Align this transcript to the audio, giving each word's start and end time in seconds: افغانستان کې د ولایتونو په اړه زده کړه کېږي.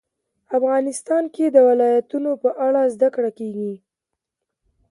افغانستان 0.57 1.23
کې 1.35 1.45
د 1.49 1.57
ولایتونو 1.69 2.31
په 2.43 2.49
اړه 2.67 2.81
زده 2.93 3.09
کړه 3.15 3.31
کېږي. 3.39 3.73